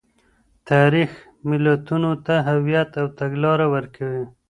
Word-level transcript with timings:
تاریخ 0.69 1.09
ملتونو 1.49 2.11
ته 2.25 2.33
هویت 2.47 2.89
او 3.01 3.07
تګلاره 3.19 3.65
ورکوي. 3.73 4.23